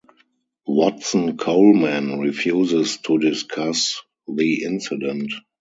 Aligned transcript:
Watson-Coleman 0.65 2.17
refuses 2.17 2.97
to 3.05 3.19
discuss 3.19 4.01
the 4.27 4.63
incident. 4.63 5.31